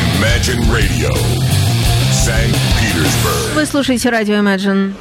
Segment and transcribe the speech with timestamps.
[0.00, 1.10] Imagine Radio,
[2.10, 2.56] St.
[2.80, 3.54] Petersburg.
[3.54, 4.94] Вы слушаете радио Imagine.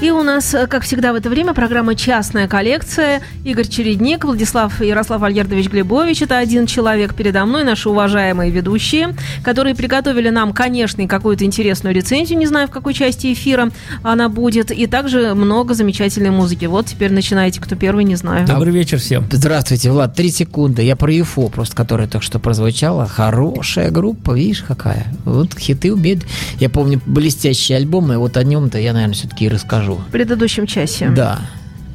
[0.00, 3.20] И у нас, э, как всегда в это время, программа «Частная коллекция».
[3.44, 6.22] Игорь Чередник, Владислав Ярослав Альгердович Глебович.
[6.22, 9.14] Это один человек передо мной, наши уважаемые ведущие,
[9.44, 13.70] которые приготовили нам, конечно, какую-то интересную рецензию, не знаю, в какой части эфира
[14.02, 16.64] она будет, и также много замечательной музыки.
[16.64, 18.46] Вот теперь начинайте, кто первый, не знаю.
[18.46, 19.26] Добрый вечер всем.
[19.30, 20.14] Здравствуйте, Влад.
[20.14, 20.80] Три секунды.
[20.82, 23.06] Я про UFO просто, которая только что прозвучала.
[23.06, 25.08] Хорошая группа, видишь, какая.
[25.26, 26.24] Вот хиты умеют.
[26.58, 29.89] Я помню блестящие альбомы, вот о нем-то я, наверное, все-таки и расскажу.
[29.96, 31.10] В предыдущем часе.
[31.10, 31.40] Да.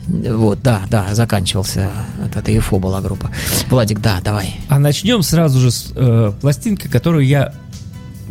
[0.07, 1.89] Вот, да, да, заканчивался.
[2.19, 3.31] Вот Это UFO была группа.
[3.69, 4.59] Владик, да, давай.
[4.69, 7.53] А начнем сразу же с э, пластинки, которую я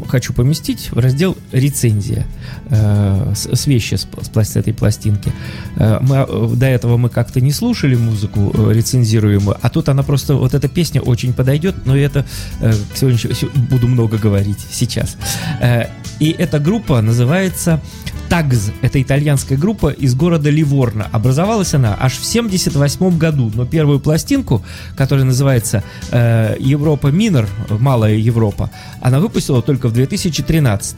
[0.08, 2.26] хочу поместить в раздел рецензия
[2.70, 5.32] э, с, вещи с, с, пласт- с этой пластинки.
[5.76, 10.02] Э, мы, э, до этого мы как-то не слушали музыку э, рецензируемую, а тут она
[10.02, 12.24] просто, вот эта песня очень подойдет, но это
[12.60, 15.16] э, еще- буду много говорить сейчас.
[15.60, 15.86] Э,
[16.20, 17.80] и эта группа называется
[18.28, 18.70] Тагз.
[18.80, 21.06] Это итальянская группа из города Ливорно.
[21.12, 24.64] Образовалась она аж в 78 году, но первую пластинку,
[24.96, 28.70] которая называется э, Европа Минор, Малая Европа,
[29.00, 30.96] она выпустила только в 2013.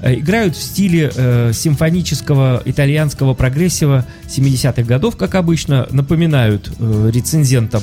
[0.00, 7.82] Э, играют в стиле э, симфонического итальянского прогрессива 70-х годов, как обычно, напоминают э, рецензентам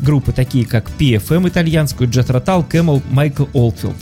[0.00, 3.96] группы такие, как PFM итальянскую, Jet Rotal, Camel, Майкл Олдфилд.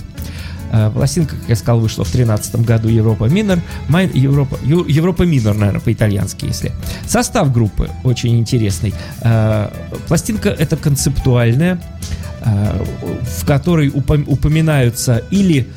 [0.72, 3.58] Э, Пластинка, как я сказал, вышла в 2013 году Европа Минор.
[4.14, 6.72] Европа, Минор, наверное, по-итальянски, если.
[7.06, 8.94] Состав группы очень интересный.
[9.20, 9.68] Э,
[10.08, 11.80] Пластинка это концептуальная,
[12.42, 15.68] в которой упом- упоминаются или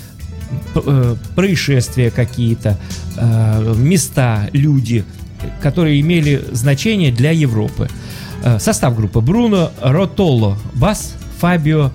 [1.36, 2.78] происшествия какие-то,
[3.18, 5.04] э, места, люди,
[5.62, 7.90] которые имели значение для Европы.
[8.44, 9.22] Э, Состав группы.
[9.22, 11.92] Бруно Ротолло, бас, Фабио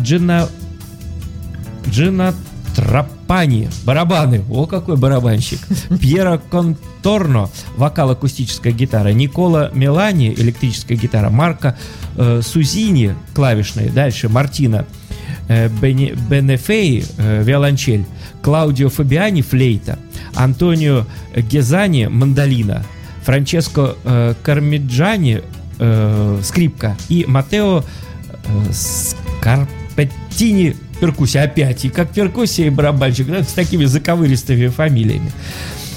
[0.00, 0.48] Джина
[1.88, 2.34] Джина
[2.74, 5.60] Трапани, барабаны, о какой барабанщик,
[6.00, 11.78] Пьеро Конторно, вокал акустическая гитара, Никола Мелани, электрическая гитара, Марко
[12.16, 15.05] э, Сузини, клавишные, дальше Мартина э,
[15.48, 18.04] Бенефей, э, виолончель,
[18.42, 19.98] Клаудио Фабиани, флейта,
[20.34, 22.84] Антонио Гезани, мандолина,
[23.24, 25.42] Франческо э, Кармиджани,
[25.78, 27.82] э, скрипка и Матео
[28.44, 28.72] э,
[29.40, 31.84] Скарпеттини перкуссия опять.
[31.84, 35.32] И как перкуссия и барабанщик, да, с такими заковыристыми фамилиями.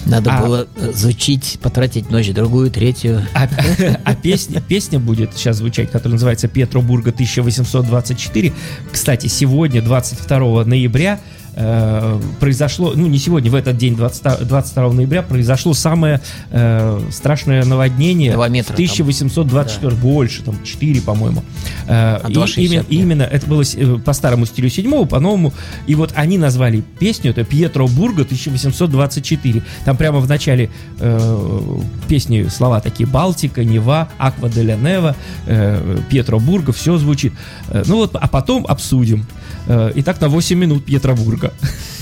[0.05, 3.25] Надо А- было э, звучить, потратить ночь, другую, третью.
[3.33, 3.47] А,
[4.03, 8.53] а песня, песня будет сейчас звучать, которая называется «Петробурга 1824».
[8.91, 11.19] Кстати, сегодня, 22 ноября,
[11.55, 16.21] э, произошло, ну не сегодня, в этот день, 20 22 ноября, произошло самое
[16.51, 21.43] э, страшное наводнение Два в метра 1824, больше, там 4, по-моему.
[21.87, 25.53] Э, А и 2,60 именно, именно это было э, по старому стилю седьмого, по новому.
[25.87, 29.63] И вот они назвали песню, это Пьетро Бурго 1824.
[29.85, 35.15] Там прямо в начале э, песни слова такие Балтика, Нева, Аква де ля Нева,
[35.45, 37.33] э, Пьетро Бурго, все звучит.
[37.71, 39.25] Ну вот, а потом обсудим.
[39.67, 41.15] Итак, на 8 минут Пьетро
[41.49, 41.89] Ciao.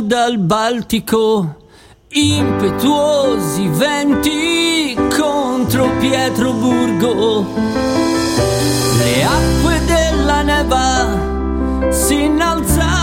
[0.00, 1.56] Dal Baltico
[2.08, 7.46] impetuosi venti contro Pietroburgo.
[8.98, 12.95] Le acque della neva si innalzavano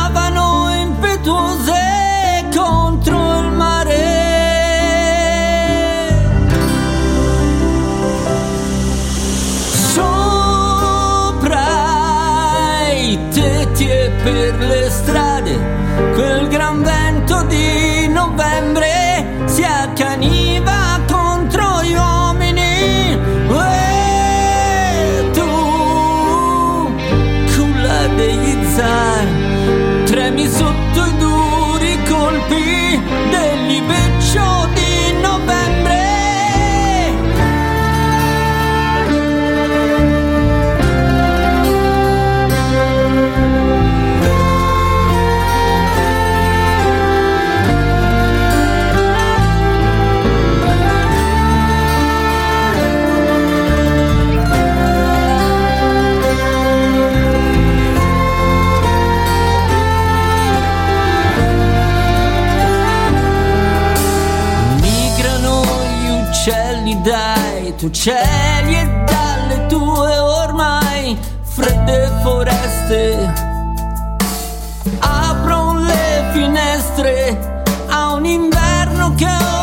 [67.84, 73.34] tu cieli e dalle tue ormai fredde foreste.
[75.00, 79.63] Apro le finestre a un inverno che ho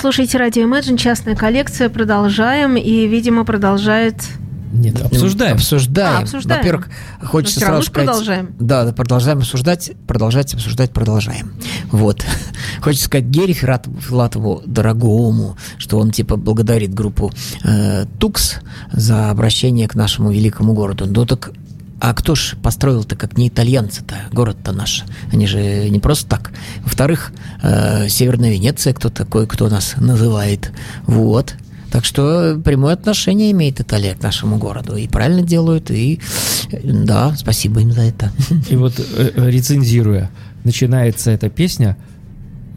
[0.00, 1.90] слушаете радио Imagine, частная коллекция.
[1.90, 2.76] Продолжаем.
[2.76, 4.16] И, видимо, продолжает...
[4.72, 5.56] Нет, обсуждаем.
[5.56, 6.16] Обсуждаем.
[6.16, 6.60] А, обсуждаем.
[6.60, 6.88] Во-первых,
[7.22, 8.06] хочется сразу сказать...
[8.06, 8.54] продолжаем.
[8.58, 11.52] Да, да, продолжаем обсуждать, продолжать обсуждать, продолжаем.
[11.90, 12.24] Вот.
[12.80, 17.30] Хочется сказать Гере Филатову дорогому, что он типа благодарит группу
[17.64, 18.60] э, Тукс
[18.92, 21.06] за обращение к нашему великому городу.
[21.06, 21.50] Ну так
[22.00, 25.04] а кто ж построил-то, как не итальянцы-то, город-то наш?
[25.32, 26.50] Они же не просто так.
[26.82, 30.72] Во-вторых, э, Северная Венеция, кто такой, кто нас называет.
[31.06, 31.54] Вот.
[31.92, 34.96] Так что прямое отношение имеет Италия к нашему городу.
[34.96, 36.20] И правильно делают, и
[36.84, 38.30] да, спасибо им за это.
[38.70, 40.30] И вот э, э, рецензируя,
[40.64, 41.96] начинается эта песня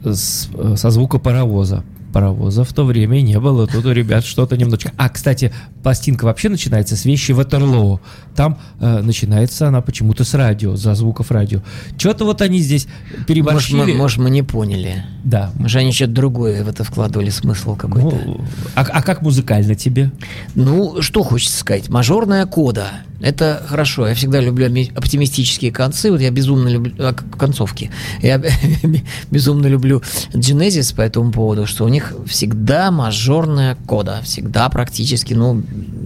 [0.03, 1.83] с- э, со звука паровоза.
[2.11, 4.91] Паровоза в то время не было, тут у ребят что-то немножечко.
[4.97, 5.53] А, кстати,
[5.83, 8.01] пластинка вообще начинается с вещи Ватерлоу.
[8.35, 11.61] Там э, начинается она почему-то с радио, за звуков радио.
[11.97, 13.77] Что-то вот они здесь Может переборщили.
[13.77, 15.03] мы, может, мы не поняли.
[15.23, 15.51] Да.
[15.55, 18.15] Может, они что-то другое в это вкладывали смысл какой-то.
[18.25, 18.41] Ну,
[18.75, 20.11] а, а как музыкально тебе?
[20.55, 21.89] Ну, что хочется сказать?
[21.89, 22.87] Мажорная кода.
[23.21, 24.07] Это хорошо.
[24.07, 26.11] Я всегда люблю ми- оптимистические концы.
[26.11, 26.93] Вот я безумно люблю...
[26.99, 27.89] а, концовки.
[28.21, 28.41] Я
[29.31, 30.01] безумно люблю
[30.33, 34.19] Genesis по этому поводу, что у них всегда мажорная кода.
[34.23, 35.63] Всегда практически, ну,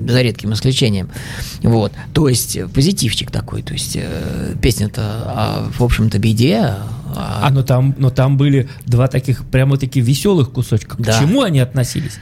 [0.07, 1.09] за редким исключением.
[1.63, 1.91] Вот.
[2.13, 3.61] То есть э, позитивчик такой.
[3.61, 6.57] То есть э, песня-то, а, в общем-то, беде.
[6.59, 10.97] а- А, но там, но там были два таких прямо-таки веселых кусочка.
[10.97, 11.19] К Да.
[11.19, 12.19] чему они относились?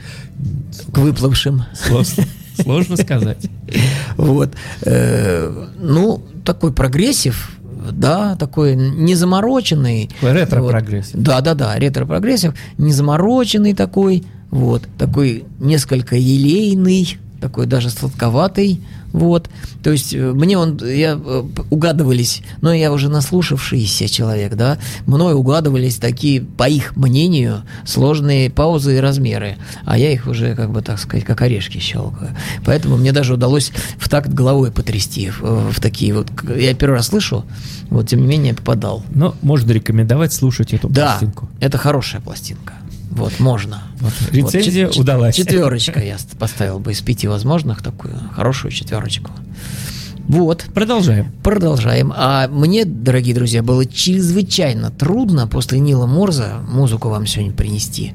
[0.92, 1.64] к выплывшим.
[1.74, 2.24] Сложно,
[2.62, 3.38] сложно сказать.
[4.16, 4.52] Вот.
[4.82, 7.50] Э, ну, такой прогрессив,
[7.92, 10.08] да, такой незамороченный.
[10.20, 11.14] Такой ретро-прогрессив.
[11.14, 11.22] Вот.
[11.24, 18.80] Да, да, да, ретро-прогрессив, незамороченный такой, вот, такой несколько елейный, такой даже сладковатый,
[19.12, 19.48] вот.
[19.82, 25.34] То есть э, мне он, я э, угадывались, но я уже наслушавшийся человек, да, мной
[25.34, 30.82] угадывались такие, по их мнению, сложные паузы и размеры, а я их уже, как бы
[30.82, 32.36] так сказать, как орешки щелкаю.
[32.64, 36.26] Поэтому мне даже удалось в такт головой потрясти в, в такие вот,
[36.56, 37.44] я первый раз слышу,
[37.90, 39.02] вот тем не менее попадал.
[39.14, 41.48] Но можно рекомендовать слушать эту Да, пластинку.
[41.60, 42.74] это хорошая пластинка.
[43.16, 43.82] Вот, можно.
[44.00, 45.34] Вот, Вот, рецензия чет- удалась.
[45.36, 49.30] Четверочка я ст- поставил бы из пяти возможных, такую хорошую четверочку.
[50.28, 50.64] Вот.
[50.74, 51.32] Продолжаем.
[51.42, 52.12] Продолжаем.
[52.16, 58.12] А мне, дорогие друзья, было чрезвычайно трудно после Нила Морза музыку вам сегодня принести.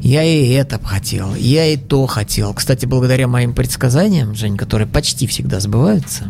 [0.00, 2.54] Я и это хотел, я и то хотел.
[2.54, 6.24] Кстати, благодаря моим предсказаниям, Жень, которые почти всегда сбываются,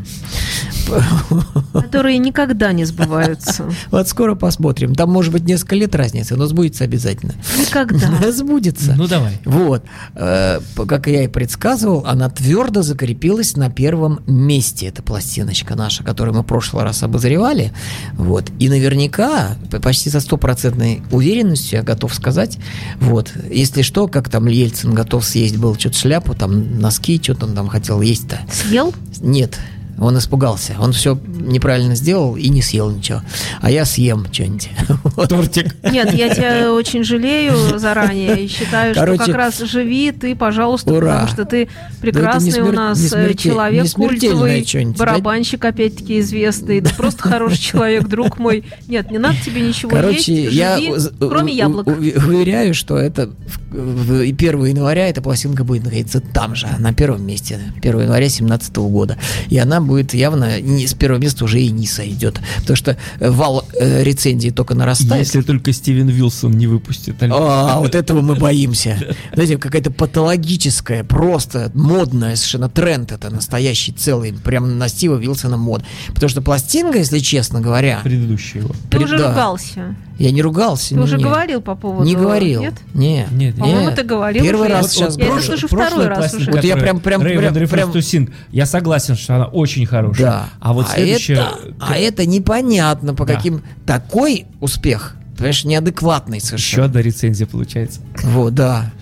[1.73, 3.67] Которые никогда не сбываются.
[3.91, 4.95] вот скоро посмотрим.
[4.95, 7.35] Там может быть несколько лет разницы, но сбудется обязательно.
[7.59, 8.11] Никогда.
[8.33, 8.95] Сбудется.
[8.97, 9.39] Ну давай.
[9.45, 9.85] Вот,
[10.15, 14.87] Э, как я и предсказывал, она твердо закрепилась на первом месте.
[14.87, 17.73] Это пластиночка наша, которую мы в прошлый раз обозревали.
[18.15, 18.47] Вот.
[18.59, 22.57] И наверняка, почти со стопроцентной уверенностью я готов сказать,
[23.01, 27.55] вот, если что, как там Ельцин готов съесть был что-то шляпу, там носки, что-то он
[27.55, 28.41] там хотел есть-то.
[28.51, 28.95] Съел?
[29.21, 29.59] Нет,
[30.01, 30.75] он испугался.
[30.81, 33.23] Он все неправильно сделал и не съел ничего.
[33.61, 34.71] А я съем что-нибудь.
[35.29, 35.77] Тортик.
[35.91, 40.93] Нет, я тебя очень жалею заранее и считаю, что Короче, как раз живи ты, пожалуйста,
[40.93, 41.13] ура.
[41.13, 44.97] потому что ты Да прекрасный не у смер- нас не э, смерте- человек культовый, что-нибудь,
[44.97, 45.05] да?
[45.05, 48.65] барабанщик опять-таки известный, да просто хороший человек, друг мой.
[48.89, 51.87] Нет, не надо тебе ничего Короче, есть, я живи, кроме у- яблок.
[51.87, 53.31] у- уверяю, что это
[53.71, 57.91] в, в- и 1 января эта пластинка будет находиться там же, на первом месте, 1
[58.01, 59.19] января 2017 года.
[59.49, 63.29] И она будет явно не, с первого места уже и не сойдет, потому что э,
[63.31, 65.27] вал э, рецензий только нарастает.
[65.27, 67.17] Если только Стивен Вилсон не выпустит.
[67.21, 68.97] А, вот этого мы боимся.
[69.35, 75.83] Знаете, какая-то патологическая, просто модная совершенно тренд это настоящий целый, прям на Стива Вилсона мод.
[76.15, 78.71] Потому что пластинка, если честно говоря, Предыдущий его.
[78.91, 79.97] Ты уже ругался.
[80.19, 80.91] я не ругался.
[80.91, 81.25] Ты не, уже не.
[81.25, 82.05] говорил по поводу...
[82.05, 82.61] Не говорил.
[82.63, 82.75] Нет?
[82.95, 83.33] Нет.
[83.33, 83.97] Нет, По-моему, нет.
[83.97, 84.75] ты говорил Первый уже.
[84.77, 85.43] раз Вот- сейчас вот я говорю.
[85.43, 86.51] слышу второй раз уже.
[86.53, 88.31] Вот я прям- прям- прям- прям- Sing.
[88.53, 90.27] Я согласен, что она очень хорошая.
[90.27, 90.49] Да.
[90.61, 91.35] А вот следующая...
[91.35, 93.35] это, а это непонятно, по Да.
[93.35, 93.63] каким...
[93.87, 96.85] Такой успех, понимаешь, неадекватный Еще совершенно.
[96.87, 98.01] одна рецензия получается.
[98.23, 98.93] Вот, да.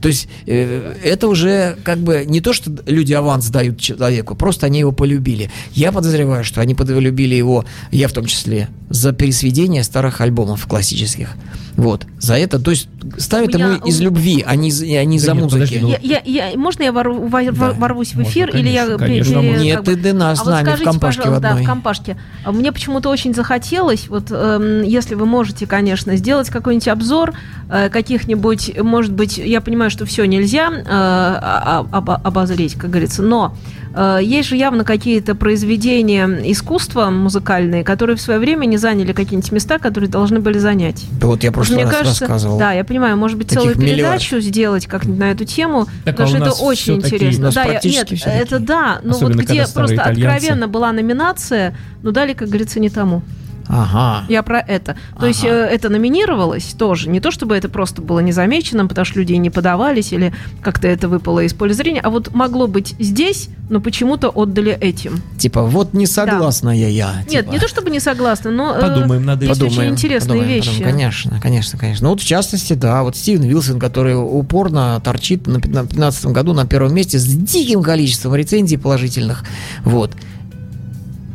[0.00, 4.66] То есть э, это уже как бы не то, что люди аванс дают человеку, просто
[4.66, 5.50] они его полюбили.
[5.72, 11.30] Я подозреваю, что они полюбили его, я в том числе, за пересведение старых альбомов классических.
[11.76, 12.06] Вот.
[12.18, 12.88] За это, то есть
[13.18, 15.52] ставят меня- ему из любви, а не, за- а не Да за нет, музыки.
[15.60, 17.70] подожди, ну, Я, я, я- можно я вору- во- Да.
[17.72, 18.86] ворвусь в Можно, эфир, или я...
[18.86, 19.62] конечно, конечно, можно.
[19.62, 21.48] Нет, бы- ты да нас а с вот нами в скажите, компашке в пожалуйста, да,
[21.50, 21.62] одной.
[21.62, 22.16] в компашке.
[22.46, 27.34] Мне почему-то очень захотелось, вот эм, если вы можете, конечно, сделать какой-нибудь обзор
[27.70, 32.74] э, каких-нибудь, может быть, я понимаю, понимаю, что все нельзя э, а- а- об- обозреть,
[32.74, 33.54] как говорится, но
[33.94, 39.50] э, есть же явно какие-то произведения искусства музыкальные, которые в свое время не заняли какие-нибудь
[39.52, 41.04] места, которые должны были занять.
[41.20, 42.58] Да вот я прошлый Мне раз кажется, рассказывал.
[42.58, 43.96] да, я понимаю, может быть, целую миллиард.
[44.20, 47.50] передачу сделать как-нибудь на эту тему, Так, потому а что это очень интересно.
[47.50, 48.58] да, я- нет, это такие.
[48.60, 50.36] да, но вот Особенно, где когда старые просто итальянцы.
[50.36, 53.22] откровенно была номинация, ну дали, как говорится, не тому.
[53.68, 54.24] Ага.
[54.28, 54.96] Я про это.
[55.18, 55.52] То есть Ага.
[55.52, 57.08] э, это номинировалось тоже.
[57.08, 60.32] Не то, чтобы это просто было незамеченным, потому что люди не подавались или
[60.62, 65.22] как-то это выпало из поля зрения, а вот могло быть здесь, но почему-то отдали этим.
[65.38, 67.22] Типа, вот не согласна я, я.
[67.28, 67.52] Нет, типа.
[67.52, 69.50] не то, чтобы не согласна, но э, Подумаем над этим.
[69.50, 70.68] есть очень интересные подумаем, вещи.
[70.70, 70.92] подумаем.
[70.92, 72.04] Конечно, конечно, конечно.
[72.04, 76.66] Ну вот в частности, да, вот Стивен Вилсон, который упорно торчит на 2015 году на
[76.66, 79.44] первом месте с диким количеством рецензий положительных.
[79.84, 80.12] Вот.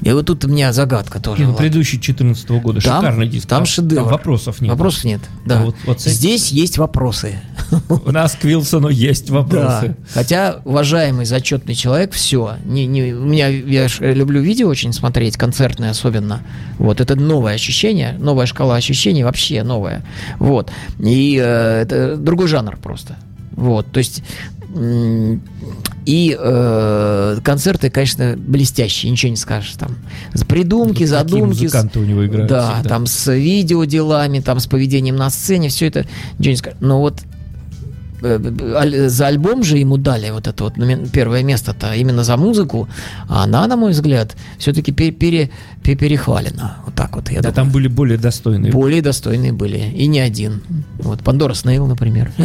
[0.04, 1.46] И вот тут у меня загадка тоже.
[1.46, 1.56] Была.
[1.56, 3.48] предыдущий 14 года Там- шикарный диск.
[3.48, 4.04] там шедевр.
[4.04, 4.72] вопросов нет.
[4.72, 5.22] Вопросов нет.
[5.46, 5.60] Да.
[5.60, 7.40] А вот- вот этим- Здесь есть вопросы.
[7.90, 9.88] У нас к Вилсону есть вопросы.
[9.88, 9.96] Да.
[10.14, 12.56] Хотя, уважаемый зачетный человек, все.
[12.66, 16.42] Не, не, у меня, я люблю видео очень смотреть, концертные особенно.
[16.80, 20.04] Вот, это новое ощущение, новая шкала ощущений, вообще новая.
[20.38, 20.72] Вот.
[21.00, 23.16] И э, это другой жанр просто.
[23.56, 24.24] Вот, то есть...
[26.06, 29.96] И э, концерты, конечно, блестящие, ничего не скажешь там.
[30.34, 31.68] С придумки, такие задумки.
[31.68, 32.90] с- у него играют Да, всегда.
[32.90, 36.06] там с видеоделами, там с поведением на сцене, все это
[36.40, 36.80] ничего не скажешь.
[36.82, 37.22] Но вот
[38.22, 40.74] э, за альбом же ему дали вот это вот
[41.12, 42.90] первое место-то именно за музыку,
[43.30, 45.52] а она, на мой взгляд, все-таки пере, пере-
[45.84, 46.78] перехвалена.
[46.86, 47.56] Вот так вот, я Да, думаю.
[47.56, 48.72] там были более достойные.
[48.74, 49.78] Более достойные были.
[49.96, 50.64] И не один.
[51.00, 52.32] Вот, Пандора Снейл, например.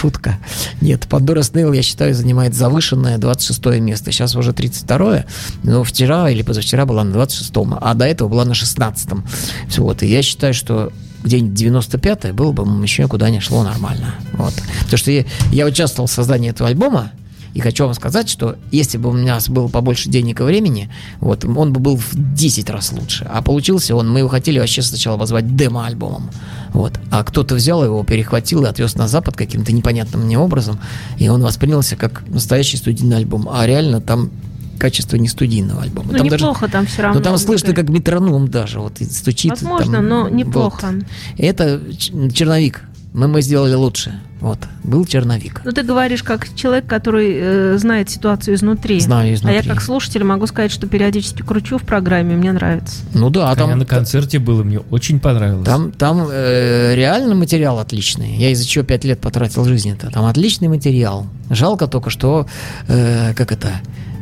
[0.00, 0.38] Шутка.
[0.80, 4.12] Нет, Пандора Снейл, я считаю, занимает завышенное 26 место.
[4.12, 5.24] Сейчас уже 32
[5.62, 9.24] но вчера или позавчера была на 26-м, а до этого была на 16-м.
[9.68, 10.90] Всё, Вот, и я считаю, что
[11.22, 14.14] где-нибудь 95-е было бы еще куда не шло нормально.
[14.32, 14.54] Вот.
[14.84, 17.12] Потому что я, я участвовал в создании этого альбома,
[17.54, 21.44] и хочу вам сказать, что если бы у меня было побольше денег и времени, вот,
[21.44, 23.26] он бы был в 10 раз лучше.
[23.30, 26.30] А получился он, мы его хотели вообще сначала назвать демо-альбомом.
[26.72, 26.92] Вот.
[27.10, 30.78] А кто-то взял его, перехватил и отвез на Запад каким-то непонятным мне образом,
[31.18, 33.48] и он воспринялся как настоящий студийный альбом.
[33.50, 34.30] А реально там
[34.78, 36.12] качество не студийного альбома.
[36.12, 37.18] Ну, там неплохо там все равно.
[37.18, 39.50] ну, там слышно, как метроном даже, вот, и стучит.
[39.50, 40.32] Возможно, там, но вот.
[40.32, 40.94] неплохо.
[41.36, 42.82] Это ч- черновик.
[43.12, 44.20] Мы, мы сделали лучше.
[44.40, 44.58] Вот.
[44.84, 45.60] Был черновик.
[45.64, 48.98] Ну, ты говоришь как человек, который э, знает ситуацию изнутри.
[49.00, 49.56] Знаю А изнутри.
[49.58, 53.00] я как слушатель могу сказать, что периодически кручу в программе, мне нравится.
[53.14, 55.66] Ну да, а А там, на концерте было, мне очень понравилось.
[55.66, 58.36] Там, там э, реально материал отличный.
[58.36, 60.10] Я из-за чего пять лет потратил жизни-то.
[60.10, 61.26] Там отличный материал.
[61.50, 62.46] Жалко только, что,
[62.88, 63.72] э, как это,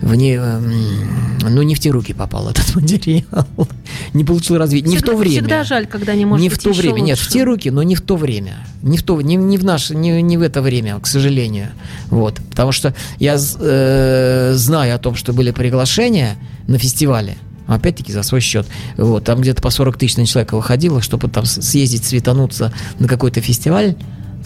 [0.01, 3.47] в не, эм, ну, не в те руки попал этот материал.
[4.15, 4.89] Не получил развития.
[4.89, 5.37] Не в то время.
[5.37, 7.33] Всегда жаль, когда не может не в то время, нет, в лучше.
[7.33, 10.23] те руки, но не в то время, не в то, не, не в наше, не,
[10.23, 11.69] не в это время, к сожалению,
[12.11, 18.23] вот, потому что я э, знаю о том, что были приглашения на фестивале, опять-таки за
[18.23, 22.73] свой счет, вот, там где-то по 40 тысяч на человека выходило, чтобы там съездить, светануться
[22.99, 23.95] на какой-то фестиваль,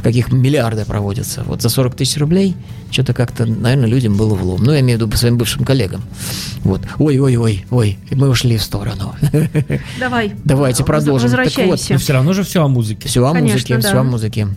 [0.03, 2.55] каких миллиарды проводятся, вот за 40 тысяч рублей,
[2.91, 6.03] что-то как-то, наверное, людям было влом, ну, я имею в виду по своим бывшим коллегам,
[6.65, 9.15] вот, ой-ой-ой, ой, мы ушли в сторону,
[9.99, 10.35] Давай.
[10.45, 11.31] Давайте продолжим.
[11.31, 11.93] Так вот, Возвращаемся.
[11.95, 13.09] Но все равно же все о музыке.
[13.09, 13.81] Все о Конечно, музыке, да.
[13.89, 14.49] все о музыке.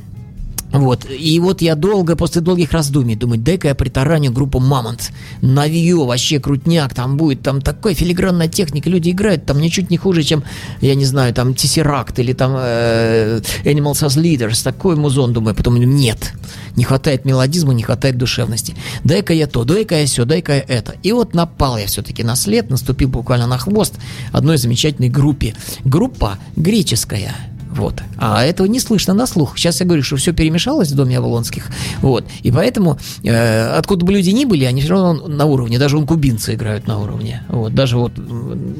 [0.79, 1.05] Вот.
[1.09, 5.11] И вот я долго, после долгих раздумий, думаю, дай-ка я притараню группу Мамонт.
[5.41, 10.23] Навью, вообще крутняк, там будет, там такой филигранная техника, люди играют там ничуть не хуже,
[10.23, 10.43] чем,
[10.81, 15.77] я не знаю, там Tesseract или там э, Animals as Leaders, такой музон, думаю, потом
[15.77, 16.33] нет,
[16.75, 18.75] не хватает мелодизма, не хватает душевности.
[19.03, 20.95] Дай-ка я то, дай-ка я все, дай-ка я это.
[21.03, 23.95] И вот напал я все-таки на след, наступил буквально на хвост
[24.31, 25.55] одной замечательной группе.
[25.83, 27.54] Группа греческая.
[27.75, 28.01] Вот.
[28.17, 29.57] А этого не слышно на слух.
[29.57, 31.67] Сейчас я говорю, что все перемешалось в доме Авалонских.
[32.01, 32.25] Вот.
[32.41, 35.77] И поэтому, э, откуда бы люди ни были, они все равно на уровне.
[35.77, 37.43] Даже он кубинцы играют на уровне.
[37.49, 37.75] Вот.
[37.75, 38.13] Даже вот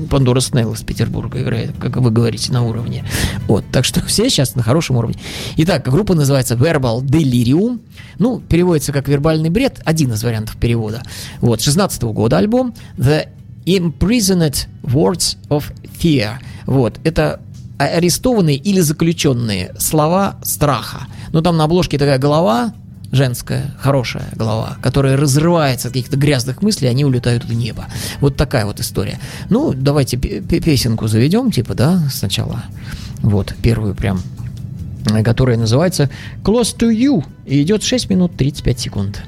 [0.09, 3.03] Пандора Снейл из Петербурга играет, как вы говорите, на уровне.
[3.47, 3.65] Вот.
[3.71, 5.17] Так что все сейчас на хорошем уровне.
[5.57, 7.81] Итак, группа называется Verbal Delirium.
[8.17, 9.81] Ну, переводится как вербальный бред.
[9.83, 11.03] Один из вариантов перевода.
[11.41, 11.61] Вот.
[11.61, 12.73] 16 года альбом.
[12.97, 13.27] The
[13.65, 15.65] Imprisoned Words of
[15.99, 16.35] Fear.
[16.65, 16.99] Вот.
[17.03, 17.41] Это
[17.77, 21.07] арестованные или заключенные слова страха.
[21.31, 22.73] Ну, там на обложке такая голова,
[23.11, 27.85] женская, хорошая голова, которая разрывается от каких-то грязных мыслей, они улетают в небо.
[28.21, 29.19] Вот такая вот история.
[29.49, 32.63] Ну, давайте пе- пе- песенку заведем, типа, да, сначала.
[33.21, 34.21] Вот, первую прям,
[35.23, 36.09] которая называется
[36.43, 39.23] Close to You, и идет 6 минут 35 секунд.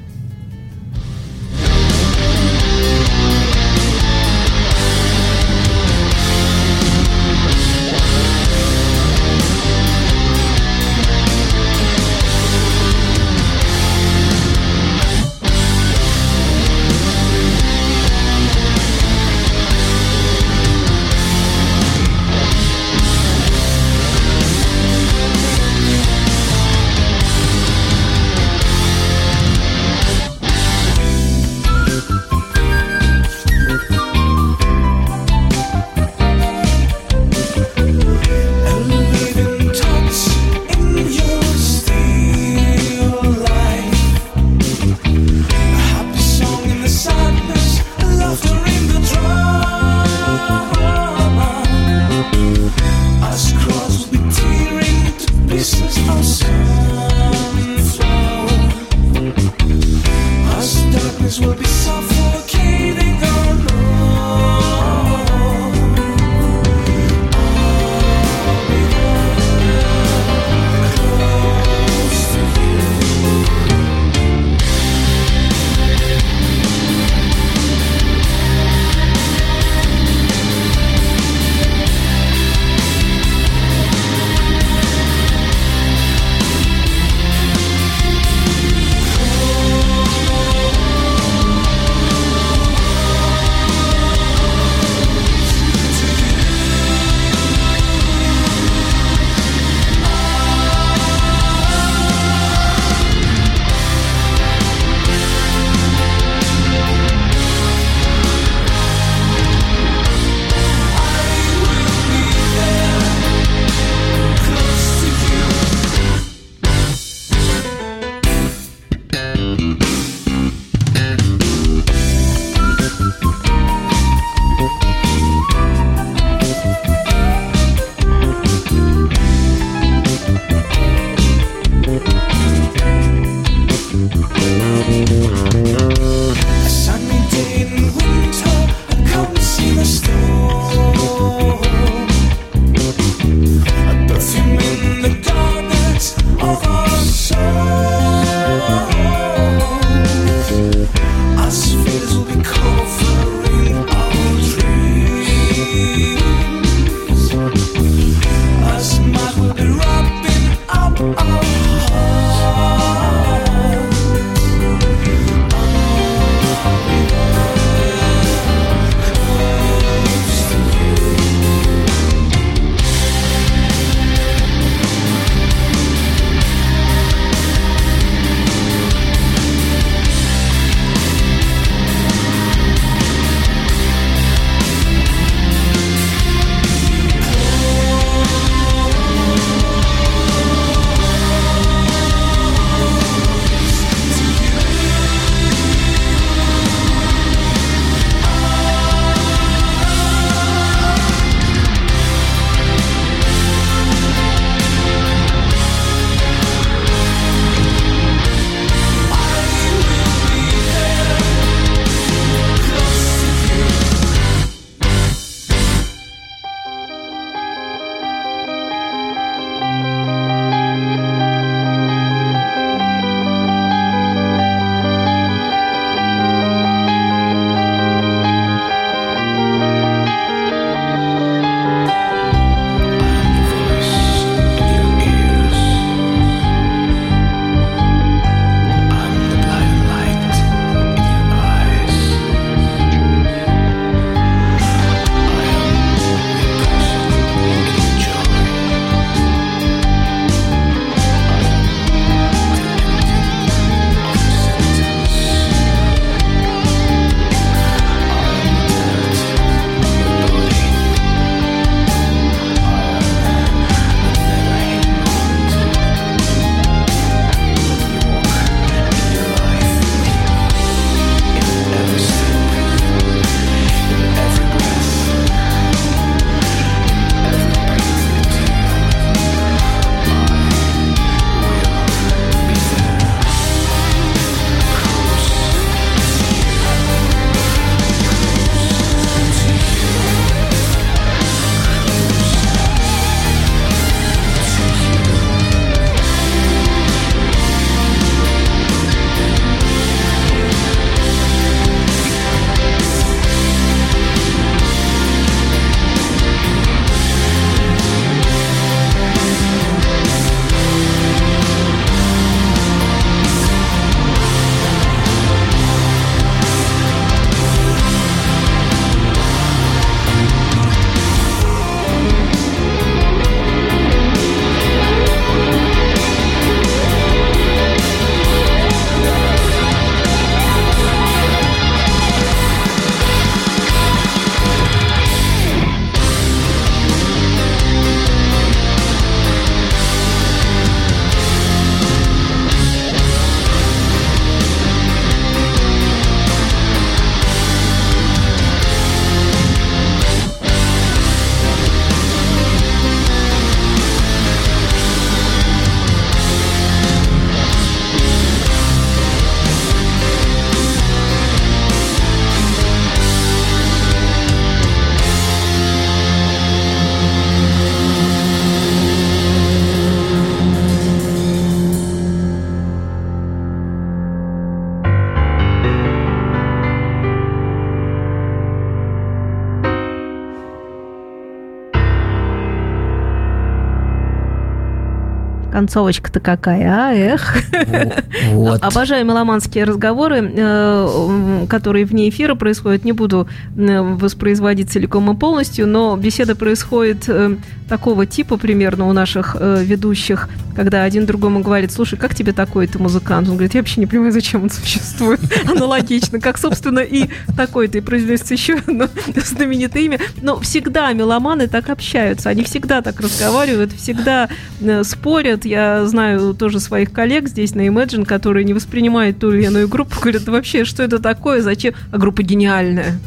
[385.58, 387.34] Концовочка-то какая, а, эх.
[388.32, 388.62] Вот.
[388.62, 392.84] Обожаю меломанские разговоры, э, которые вне эфира происходят.
[392.84, 398.92] Не буду э, воспроизводить целиком и полностью, но беседа происходит э, такого типа примерно у
[398.92, 403.28] наших ведущих, когда один другому говорит, слушай, как тебе такой-то музыкант?
[403.28, 405.20] Он говорит, я вообще не понимаю, зачем он существует.
[405.48, 410.00] Аналогично, как, собственно, и такой-то, и произносится еще одно знаменитое имя.
[410.20, 414.28] Но всегда меломаны так общаются, они всегда так разговаривают, всегда
[414.60, 415.44] э, спорят.
[415.44, 420.00] Я знаю тоже своих коллег здесь на Imagine, которые не воспринимают ту или иную группу,
[420.00, 421.74] говорят, «Да вообще, что это такое, зачем?
[421.92, 422.98] А группа гениальная.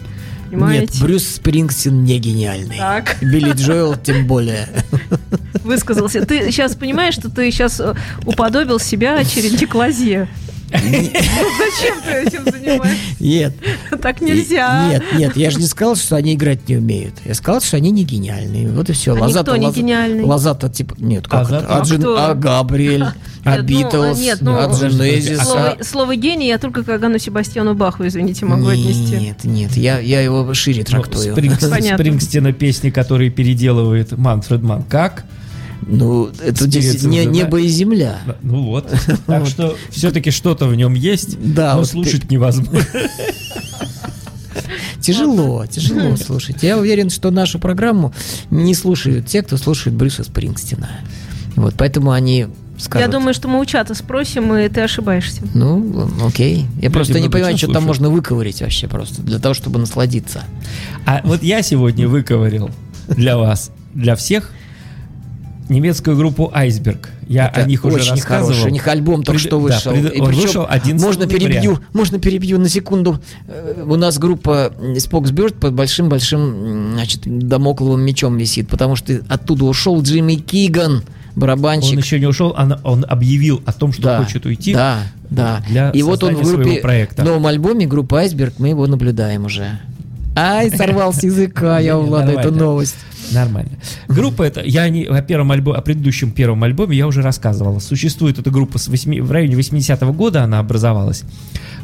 [0.50, 0.94] Понимаете?
[0.94, 2.78] Нет, Брюс Спрингстин не гениальный.
[2.78, 3.18] Так.
[3.22, 4.70] Билли Джоэл тем более.
[5.64, 6.26] высказался.
[6.26, 7.96] Ты сейчас понимаешь, что ты сейчас э,
[8.26, 10.28] уподобил себя очередник Лазье.
[10.72, 12.98] Зачем ты этим занимаешься?
[13.20, 13.54] Нет.
[14.02, 14.88] Так нельзя.
[14.90, 17.16] Нет, нет, я же не сказал, что они играть не умеют.
[17.26, 18.70] Я сказал, что они не гениальные.
[18.70, 19.14] Вот и все.
[19.16, 20.24] А никто не гениальный.
[20.24, 20.96] Лазата типа...
[20.98, 22.30] Нет, как А это?
[22.30, 23.04] А, Габриэль,
[23.44, 28.08] а ну, Битлз, ну, а Слово, а- слово гений я только к Агану Себастьяну Баху,
[28.08, 29.18] извините, могу отнести.
[29.18, 31.36] Нет, нет, я, я его шире Ну, трактую.
[31.36, 34.84] Спрингстина песни, которые переделывает Манфред Ман.
[34.84, 35.26] Как?
[35.82, 38.20] Ну, это здесь не, небо и земля.
[38.42, 38.92] Ну вот.
[39.26, 42.80] Так что все-таки что-то в нем есть, Да, но вот слушать невозможно.
[45.00, 46.62] Тяжело, тяжело слушать.
[46.62, 48.14] Я уверен, что нашу программу
[48.52, 50.90] не слушают те, кто слушает Брюса Спрингстина.
[51.56, 53.08] Вот, поэтому они скажут...
[53.08, 55.42] Я думаю, что мы у чата спросим, и ты ошибаешься.
[55.56, 56.68] Ну, окей.
[56.80, 57.88] Я просто не понимаю, что там слушают.
[57.88, 60.44] можно выковырить вообще просто, для того, чтобы насладиться.
[61.08, 62.70] А вот я сегодня выковырил
[63.08, 64.52] для вас, для всех,
[65.72, 67.10] немецкую группу Айсберг.
[67.28, 68.50] Я Это о них уже очень рассказывал.
[68.54, 68.70] хороший.
[68.70, 69.92] У них альбом только Пред- что да, вышел.
[69.94, 71.48] пред- И он вышел 11 можно ноября.
[71.50, 73.20] перебью, можно перебью на секунду.
[73.48, 80.02] Э, У нас группа Споксберт под большим-большим, значит, домокловым мечом висит, потому что оттуда ушел
[80.02, 81.04] Джимми Киган,
[81.36, 81.94] барабанщик.
[81.94, 84.74] Он еще не ушел, он, он объявил о том, что да, хочет уйти.
[84.74, 85.64] Да, да.
[85.70, 86.82] для И вот он в группе,
[87.16, 89.80] в новом альбоме группы Айсберг, мы его наблюдаем уже.
[90.36, 92.96] Ай, сорвал с языка я у Влада эту новость.
[93.32, 93.72] Нормально.
[94.08, 97.80] Группа это, я не, о первом альбоме, о предыдущем первом альбоме я уже рассказывал.
[97.80, 101.24] Существует эта группа с восьми- в районе 80-го года она образовалась.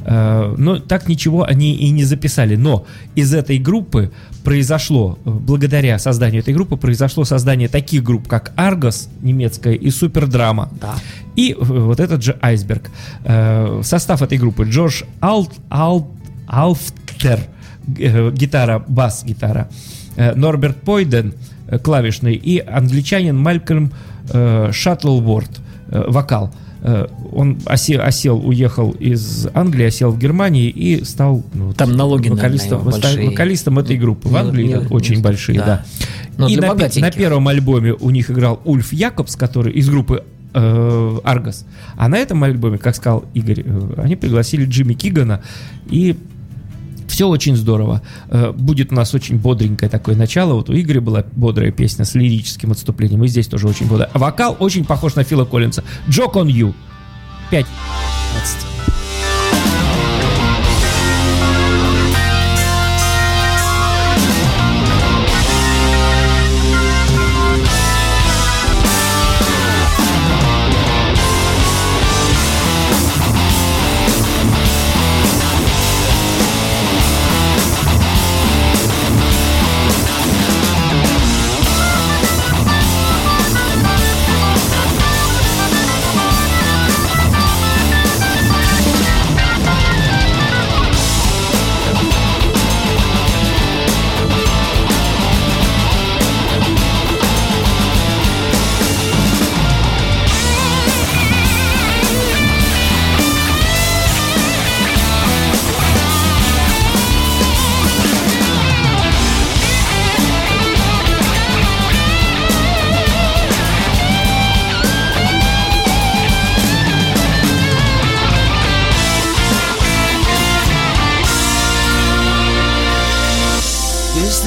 [0.04, 2.56] Э, Но так ничего они и не записали.
[2.56, 4.12] Но из этой группы
[4.44, 10.70] произошло, э, благодаря созданию этой группы, произошло создание таких групп, как Аргос, немецкая, и Супердрама.
[10.82, 10.96] Да.
[11.36, 12.90] И э, вот этот же Айсберг.
[13.84, 16.08] Состав этой группы Джордж Алт, Алт,
[16.48, 17.40] Алфтер,
[17.88, 19.70] гитара, бас-гитара,
[20.16, 21.34] э, Норберт Пойден,
[21.68, 23.92] э, клавишный, и англичанин Малькольм
[24.30, 25.50] э, Шаттлворд,
[25.90, 26.52] э, вокал.
[26.82, 32.30] Э, Он осе- осел, уехал из Англии, осел в Германии и стал ну, Там налоги,
[32.30, 33.30] вокалистом, большие.
[33.30, 34.28] вокалистом этой группы.
[34.28, 35.66] В Не- Англии не- очень не- большие, да.
[35.66, 35.86] да.
[36.38, 40.24] Но и на, на первом альбоме у них играл Ульф Якобс, который из группы
[40.54, 41.66] э, Аргос.
[41.98, 45.42] А на этом альбоме, как сказал Игорь, э, они пригласили Джимми Кигана.
[45.90, 46.16] И
[47.08, 48.02] все очень здорово.
[48.30, 50.54] Э, будет у нас очень бодренькое такое начало.
[50.54, 53.24] Вот у Игоря была бодрая песня с лирическим отступлением.
[53.24, 54.10] И здесь тоже очень бодрая.
[54.14, 55.84] Вокал очень похож на Фила Коллинса.
[56.08, 56.74] Joke on you.
[57.50, 57.66] 5.
[58.34, 58.77] 20.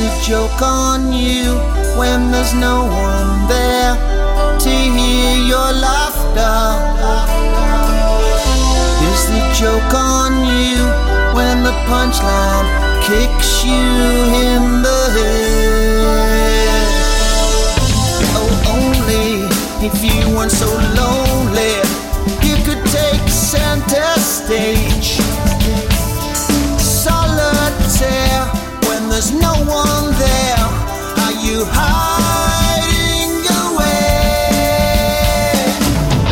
[0.00, 1.54] massive joke on you
[1.98, 3.94] when there's no one there
[4.58, 6.58] to hear your laughter.
[9.12, 10.84] Is the joke on you
[11.34, 12.68] when the punchline
[13.02, 16.88] kicks you in the head?
[18.36, 19.48] Oh, only
[19.86, 21.74] if you weren't so lonely,
[22.46, 25.19] you could take center stage.
[29.20, 30.64] there's no one there.
[31.24, 33.36] Are you hiding
[33.68, 34.16] away?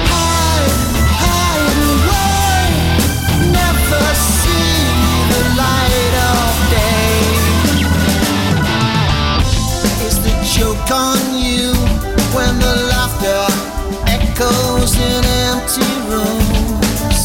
[0.09, 0.73] Hide,
[1.21, 2.65] hide away.
[3.53, 4.81] Never see
[5.29, 7.21] the light of day.
[10.09, 11.77] Is the joke on you
[12.33, 13.45] when the laughter
[14.09, 17.21] echoes in empty rooms?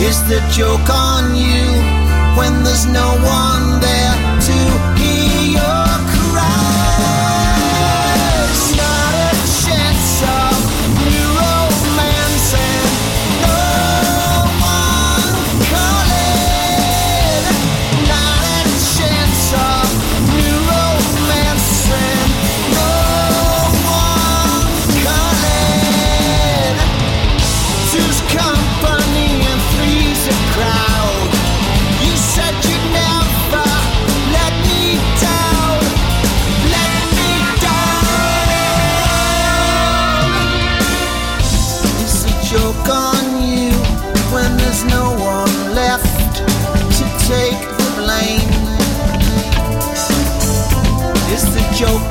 [0.00, 1.99] Is the joke on you?
[2.40, 4.29] When there's no one there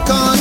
[0.06, 0.39] gone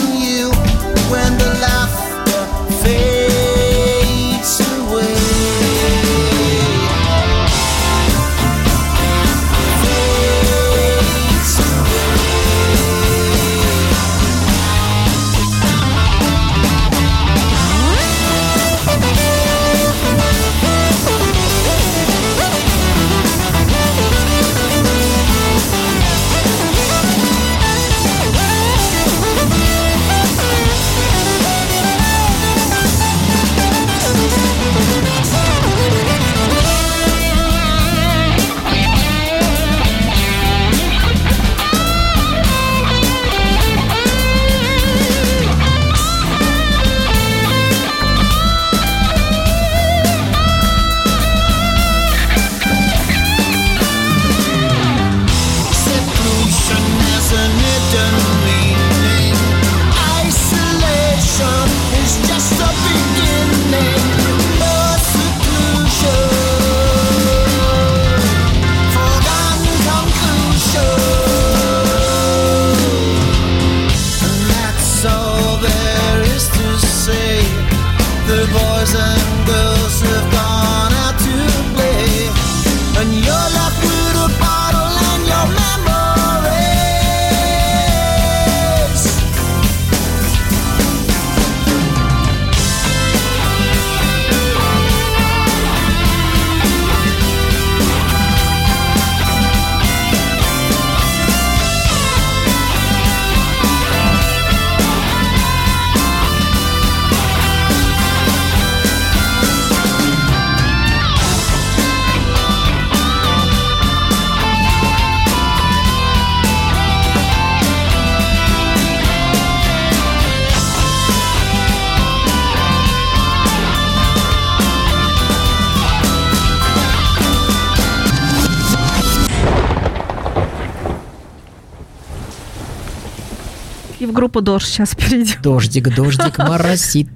[134.19, 135.41] группу Дождь сейчас перейдем.
[135.43, 137.09] Дождик, дождик моросит.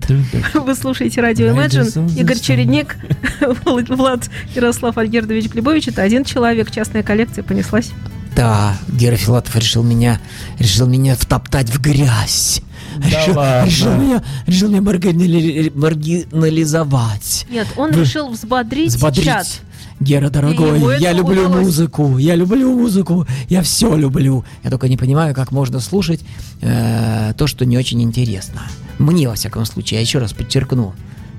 [0.54, 2.16] Вы слушаете радио Imagine.
[2.18, 2.96] Игорь Чередник,
[3.88, 5.88] Влад Ярослав Альгердович Глебович.
[5.88, 6.70] Это один человек.
[6.70, 7.90] Частная коллекция понеслась.
[8.36, 10.20] Да, Гера Филатов решил меня,
[10.58, 12.62] решил меня втоптать в грязь.
[12.98, 13.66] решил, ладно.
[13.68, 17.46] решил меня, решил меня маргинали- маргинализовать.
[17.50, 19.24] Нет, он Вы- решил взбодрить, Взбодрить.
[19.24, 19.46] чат.
[20.02, 21.66] Гера, дорогой, я люблю удалось.
[21.66, 24.44] музыку, я люблю музыку, я все люблю.
[24.64, 26.20] Я только не понимаю, как можно слушать
[26.60, 28.62] э, то, что не очень интересно.
[28.98, 30.94] Мне, во всяком случае, я еще раз подчеркну,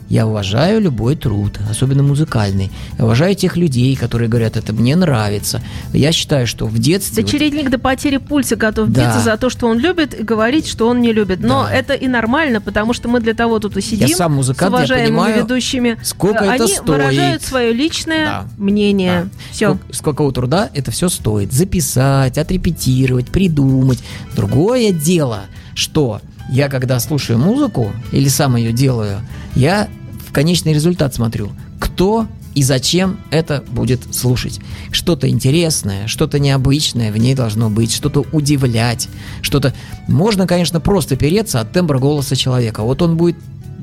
[0.09, 2.71] я уважаю любой труд, особенно музыкальный.
[2.97, 5.61] Я уважаю тех людей, которые говорят, это мне нравится.
[5.93, 7.23] Я считаю, что в детстве...
[7.23, 7.31] Да
[7.61, 9.05] вот- до потери пульса готов Да.
[9.05, 11.39] биться за то, что он любит, и говорить, что он не любит.
[11.41, 11.73] Но Да.
[11.73, 14.77] это и нормально, потому что мы для того тут и сидим сам музыкант, с я
[14.79, 15.97] уважаемыми понимаю, ведущими.
[16.03, 16.89] сколько Э, это Они стоит.
[16.89, 18.45] выражают свое личное Да.
[18.57, 19.23] мнение.
[19.23, 19.29] Да.
[19.51, 19.67] Все.
[19.91, 21.51] Сколько, сколько труда это все стоит.
[21.53, 23.99] Записать, отрепетировать, придумать.
[24.35, 25.41] Другое дело,
[25.75, 29.19] что я когда слушаю музыку или сам ее делаю,
[29.55, 29.87] я
[30.27, 34.59] в конечный результат смотрю, кто и зачем это будет слушать.
[34.91, 39.09] Что-то интересное, что-то необычное в ней должно быть, что-то удивлять,
[39.41, 39.73] что-то...
[40.07, 42.83] Можно, конечно, просто переться от тембра голоса человека.
[42.83, 43.37] Вот он будет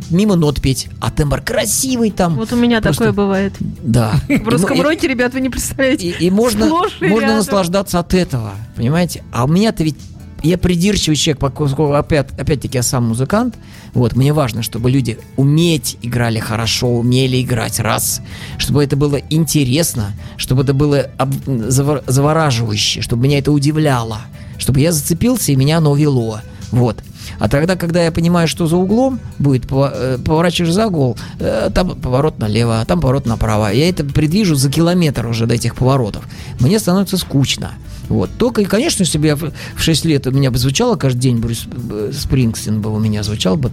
[0.09, 2.37] мимо нот петь, а тембр красивый там.
[2.37, 3.55] Вот у меня Просто- такое бывает.
[3.83, 4.15] Да.
[4.29, 6.11] В русском Ну, и- роке, ребят, вы не представляете.
[6.11, 7.37] и, и можно, можно рядом.
[7.39, 9.25] наслаждаться от этого, понимаете?
[9.33, 9.97] А у меня-то ведь
[10.43, 13.57] я придирчивый человек, поскольку опять, опять-таки я сам музыкант,
[13.95, 18.21] вот, мне важно, чтобы люди уметь играли хорошо, умели играть, раз,
[18.59, 24.19] чтобы это было интересно, чтобы это было об- завор- завораживающе, чтобы меня это удивляло,
[24.59, 26.41] чтобы я зацепился и меня оно вело.
[26.71, 27.03] Вот.
[27.39, 32.01] А тогда, когда я понимаю, что за углом будет, э, поворачиваешь за угол, э, там
[32.01, 33.73] поворот налево, там поворот направо.
[33.73, 36.25] Я это предвижу за километр уже до этих поворотов.
[36.61, 37.73] Мне становится скучно.
[38.11, 38.29] Вот.
[38.39, 41.21] Только, и, конечно, если бы я в в 6 лет у меня бы звучало каждый
[41.21, 43.71] день Брюс э, Спрингстин бы у меня звучал бы,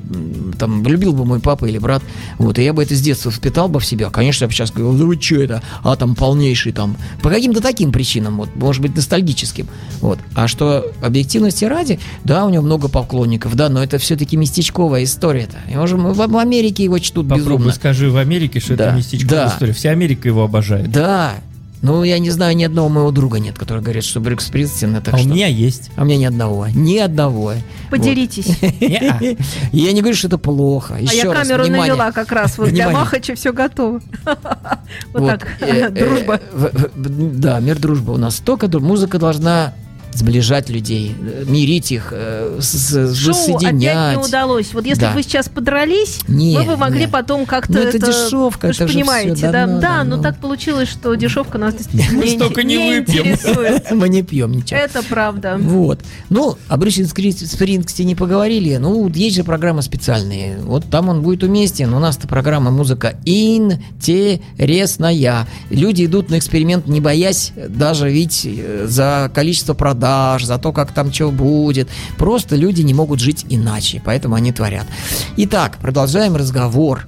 [0.58, 2.02] там, любил бы мой папа или брат,
[2.38, 4.10] вот, и я бы это с детства впитал бы в себя.
[4.10, 7.62] Конечно, я бы сейчас говорил, да вы что это, а там полнейший там, по каким-то
[7.62, 9.68] таким причинам, вот, может быть, ностальгическим,
[10.00, 10.20] вот.
[10.36, 15.58] А что объективности ради, да, у него много поклонников, да, но это все-таки местечковая история-то.
[15.72, 17.72] И, может, в, в Америке его чтут Попробуй безумно.
[17.74, 19.52] скажи в Америке, что Да, это местечковая да.
[19.54, 19.74] история.
[19.74, 20.92] Вся Америка его обожает.
[20.92, 21.36] Да,
[21.82, 25.12] ну, я не знаю, ни одного моего друга нет, который говорит, что Брюс Спрингстин это
[25.12, 25.30] а у что?
[25.30, 25.92] меня есть.
[25.96, 26.68] А у меня ни одного.
[26.68, 27.54] Ни одного.
[27.92, 28.48] Поделитесь.
[29.72, 30.96] Я не говорю, что это плохо.
[30.96, 32.90] А я камеру навела как раз вот для.
[32.90, 34.02] Махача все готово.
[35.14, 36.40] Вот так, э, э, дружба.
[36.54, 39.74] в- Да, мир дружба у нас только дру- музыка должна
[40.18, 44.18] сближать людей, э, мирить их, э, с- с- Шоу опять воссоединять.
[44.18, 44.74] не удалось.
[44.74, 45.12] Вот если Да.
[45.14, 47.08] вы сейчас подрались, Не, мы бы могли не.
[47.08, 49.88] потом как-то Ну, это дешевка, Вы же это же понимаете, всё, да, да, ну, да,
[49.98, 53.28] да, но так получилось, что дешевка нас действительно Мы не, столько не не выпьем.
[53.28, 53.92] интересует.
[53.92, 54.80] Мы не пьем ничего.
[54.80, 55.58] Это правда.
[55.60, 56.00] Вот.
[56.30, 58.78] Ну, о Брюсе Скри- Спрингстине поговорили.
[58.78, 60.58] Ну, есть же программы специальные.
[60.62, 61.94] Вот там он будет уместен.
[61.94, 63.16] У нас-то программа музыка
[64.58, 65.48] интересная.
[65.70, 70.07] Люди идут на эксперимент, не боясь даже ведь э, за количество продаж,
[70.40, 71.90] за то, как там что будет.
[72.18, 74.86] Просто люди не могут жить иначе, поэтому они творят.
[75.38, 77.08] Итак, продолжаем разговор.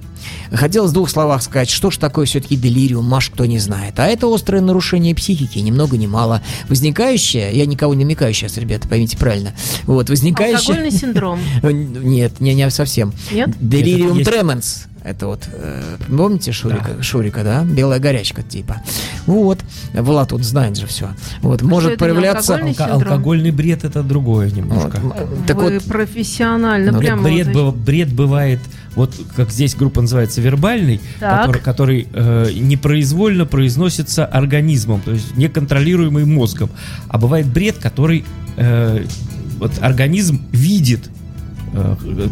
[0.52, 3.98] Хотелось в двух словах сказать, что ж такое все-таки делириум, маш кто не знает.
[3.98, 6.42] А это острое нарушение психики, ни много ни мало.
[6.68, 9.52] Возникающее, я никого не намекаю сейчас, ребята, поймите правильно.
[9.84, 10.56] Вот, возникающее...
[10.58, 11.40] Алкогольный синдром.
[11.62, 13.12] Нет, не, не совсем.
[13.30, 13.50] Нет?
[13.60, 14.86] Делириум тременс.
[15.02, 17.64] Это вот, э, помните Шурика, Шурика, да?
[17.64, 18.76] Белая горячка типа.
[19.26, 19.60] Вот.
[19.94, 21.10] Влад вот знает же все.
[21.40, 22.54] Вот, может это проявляться...
[22.54, 24.98] алкогольный Алко- алкогольный бред это другое Вот, немножко.
[24.98, 25.12] м,
[25.46, 28.60] Так Вы вот, профессионально, Ну, прямо бред, вот, бред бывает,
[28.94, 31.40] вот как здесь группа называется, вербальный, Так.
[31.46, 36.68] который, который, э, непроизвольно произносится организмом, то есть неконтролируемый мозгом.
[37.08, 38.24] А бывает бред, который
[38.56, 39.04] э,
[39.58, 41.10] вот организм видит э,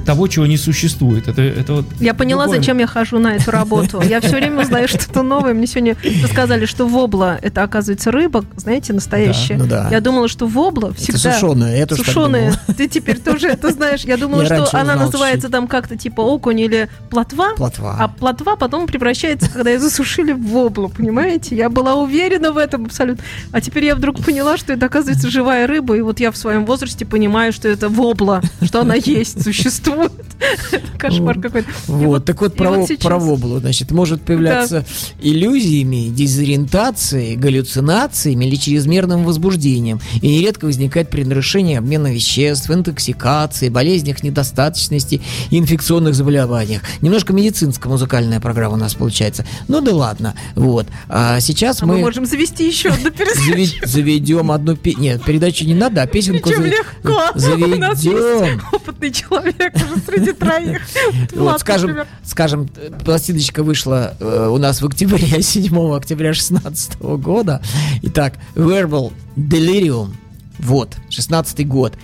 [0.04, 1.28] того, чего не существует.
[1.28, 2.60] Это, это вот Я поняла, другое.
[2.60, 4.00] зачем я хожу на эту работу.
[4.02, 5.54] Я все время узнаю что-то новое.
[5.54, 9.56] Мне сегодня рассказали, что вобла это оказывается рыба, знаете, настоящая.
[9.56, 9.88] ну да.
[9.90, 12.54] Я думала, что вобла это всегда сушеная, я тоже так сушеная.
[12.76, 14.02] Ты теперь тоже это знаешь.
[14.02, 17.54] Я думала, Я что она узнал называется там как-то типа окунь или плотва.
[17.56, 17.96] Плотва.
[17.98, 21.56] А плотва потом превращается, когда ее засушили в воблу, понимаете?
[21.56, 23.22] Я была уверена в этом абсолютно.
[23.52, 26.64] А теперь я вдруг поняла, что это оказывается живая рыба, и вот я в своем
[26.66, 30.12] возрасте понимаю, что это вобла, что она есть, существует.
[30.98, 31.68] Кошмар какой-то.
[31.86, 32.70] Вот, так вот про,
[33.18, 34.84] воблу, значит, может появляться
[35.20, 40.00] иллюзиями, дезориентацией, галлюцинациями или чрезмерным возбуждением.
[40.22, 45.20] И нередко возникает при нарушении обмена веществ, интоксикации, болезнях недостаточности
[45.50, 46.82] и инфекционных заболеваниях.
[47.00, 49.44] Немножко медицинская музыкальная программа у нас получается.
[49.68, 50.34] Ну да ладно.
[50.54, 50.86] Вот.
[51.08, 52.00] А сейчас А мы мы...
[52.00, 53.40] можем завести еще одну передачу.
[53.52, 57.12] заве- заведем одну Нет, передачу не надо, а песенку Чем за- легко.
[57.12, 58.52] У нас заведем.
[58.52, 60.80] есть опытный человек уже среди троих.
[61.34, 62.68] Вот, скажем, скажем,
[63.04, 67.62] пластиночка вышла э, у нас в октябре, 7 октября 16 года.
[68.02, 70.12] Итак, Verbal Delirium.
[70.58, 71.94] Вот, 16 год.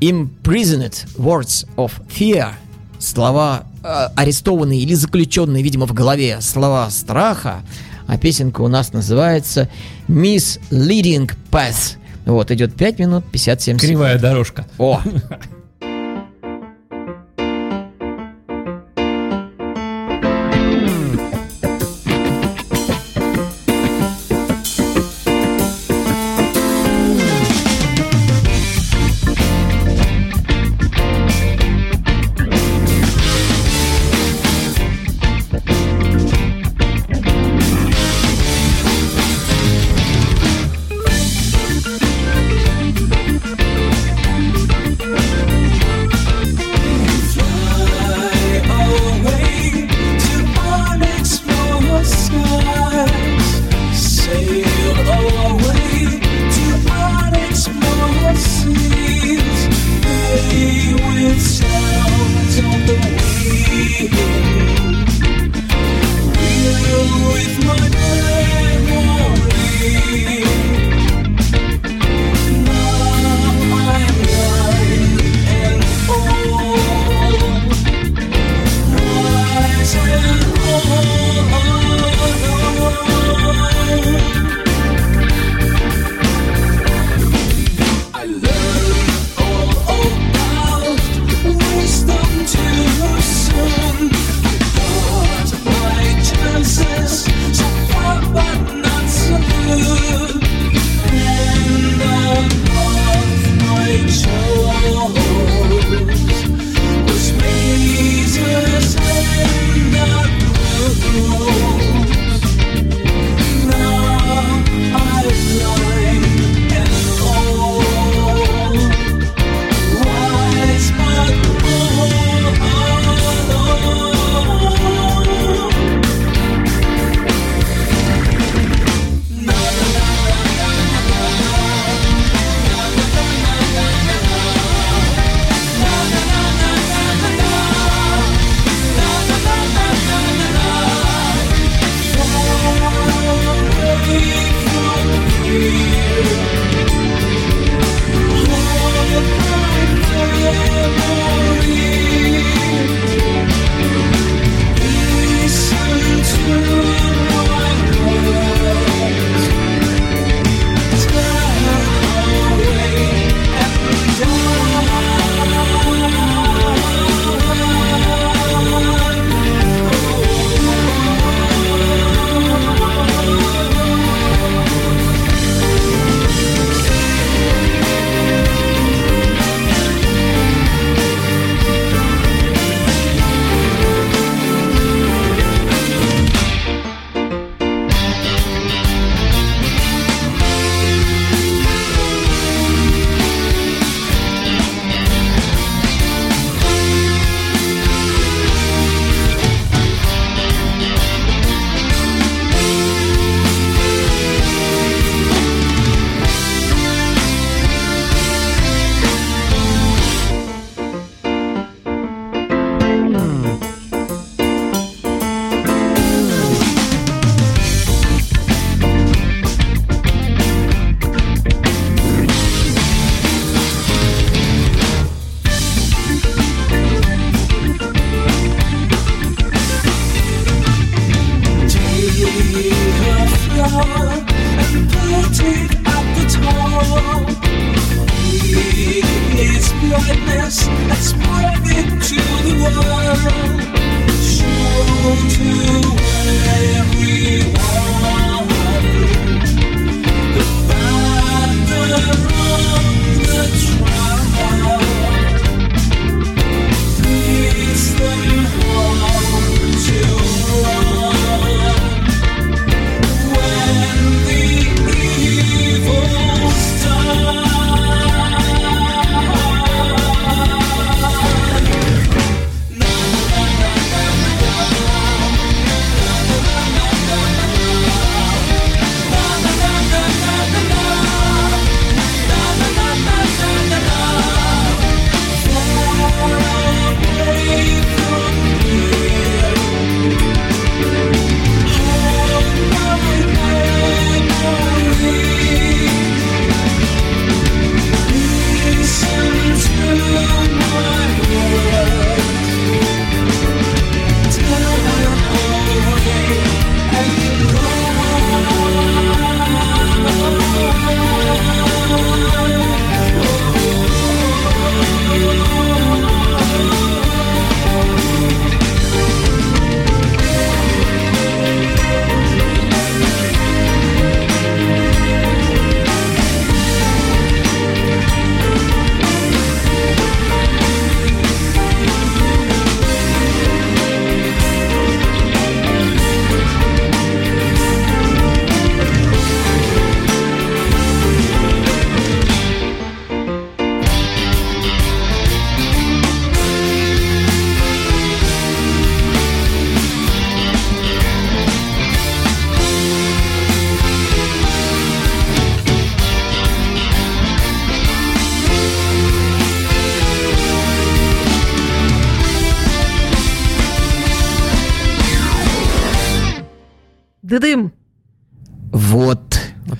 [0.00, 2.50] Imprisoned Words of Fear.
[2.98, 6.40] Слова э, арестованные или заключенные, видимо, в голове.
[6.40, 7.62] Слова страха.
[8.06, 9.68] А песенка у нас называется
[10.08, 11.96] Misleading Path.
[12.24, 13.80] Вот, идет 5 минут 57 секунд.
[13.88, 14.66] кривая дорожка.
[14.78, 15.00] О,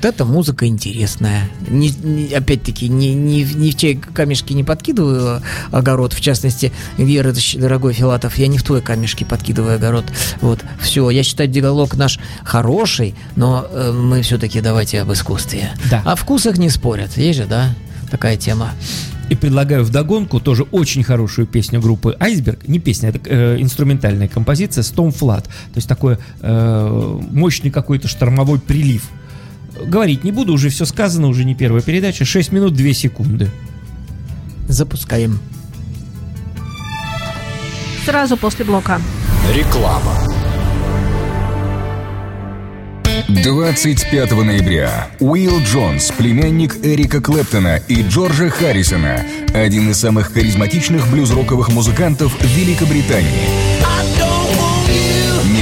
[0.09, 1.49] эта музыка интересная.
[1.69, 6.13] Не- не- опять-таки, не, не, ни в чей камешки не подкидываю огород.
[6.13, 10.07] В частности, Вера, дорогой Филатов, я не в твой камешки подкидываю огород.
[10.41, 11.11] Вот, все.
[11.11, 15.71] Я считаю, диалог наш хороший, но э, мы все-таки давайте об искусстве.
[15.91, 16.03] Да.
[16.05, 17.17] О вкусах не спорят.
[17.17, 17.75] Есть же, да?
[18.11, 18.73] Такая тема.
[19.29, 22.67] И предлагаю вдогонку тоже очень хорошую песню группы Айсберг.
[22.67, 25.45] Не песня, это э, инструментальная композиция Storm Flood.
[25.45, 29.07] То есть такой э, мощный какой-то штормовой прилив.
[29.85, 32.25] Говорить не буду, уже все сказано, уже не первая передача.
[32.25, 33.51] 6 минут 2 секунды.
[34.69, 35.39] Запускаем.
[38.05, 39.01] Сразу после блока.
[39.55, 40.15] Реклама.
[43.29, 49.23] 25 ноября Уилл Джонс, племянник Эрика Клэптона и Джорджа Харрисона,
[49.53, 54.28] один из самых харизматичных блюз-роковых музыкантов Великобритании.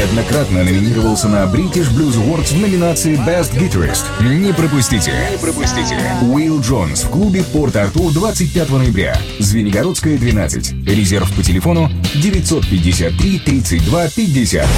[0.06, 4.04] Неоднократно номинировался на British Blues Awards в номинации Best Guitarist.
[4.22, 5.12] Не пропустите.
[5.32, 5.98] Не пропустите.
[6.22, 9.18] Уилл Джонс в клубе Порт-Артур 25 ноября.
[9.40, 10.86] Звенигородская, 12.
[10.86, 14.68] Резерв по телефону 953 32 50.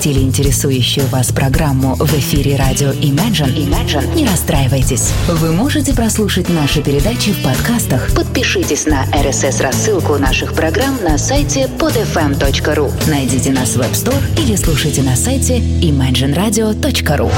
[0.00, 5.12] Пропустили интересующую вас программу в эфире радио Imagine, Imagine, не расстраивайтесь.
[5.28, 8.08] Вы можете прослушать наши передачи в подкастах.
[8.14, 13.10] Подпишитесь на RSS-рассылку наших программ на сайте podfm.ru.
[13.10, 17.30] Найдите нас в App Store или слушайте на сайте imagineradio.ru.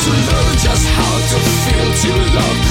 [0.10, 2.69] to learn just how to feel to love.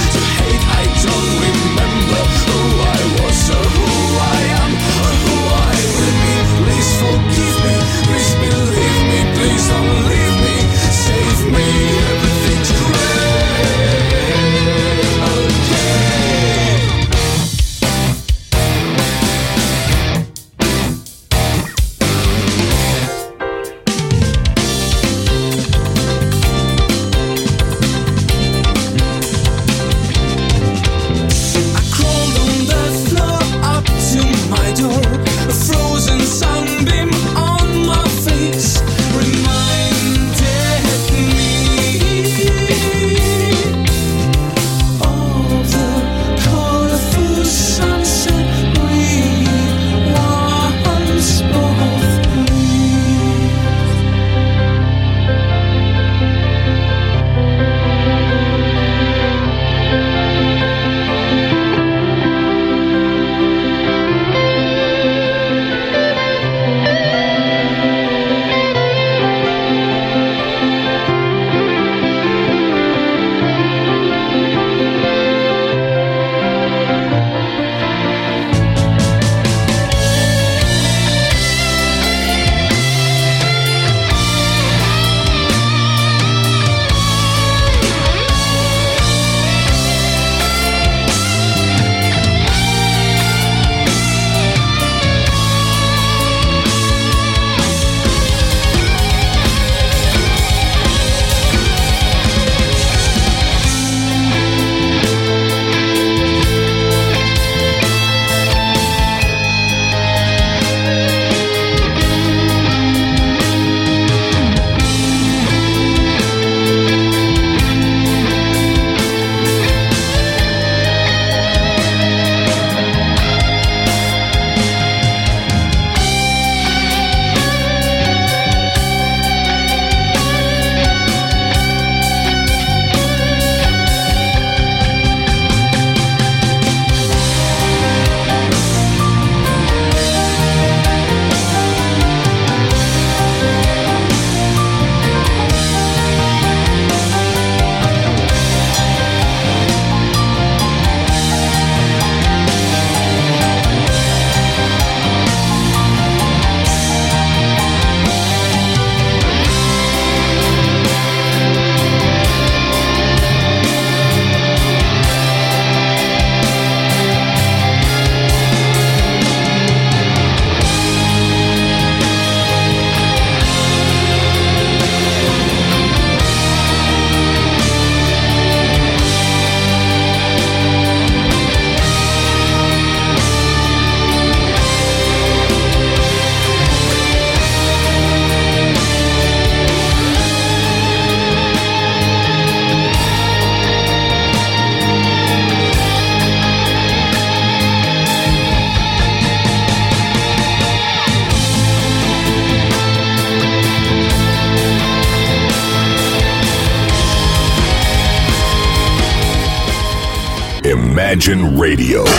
[211.18, 212.17] Imagine Radio.